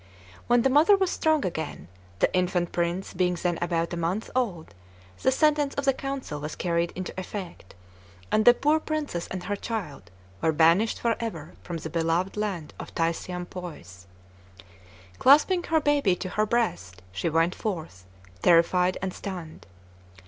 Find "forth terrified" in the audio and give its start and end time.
17.53-18.97